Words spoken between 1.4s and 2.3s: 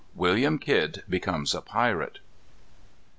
a Pirate.